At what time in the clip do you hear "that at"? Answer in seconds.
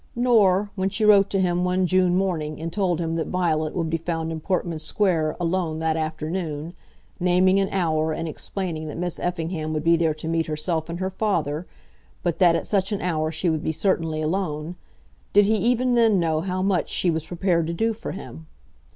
12.39-12.65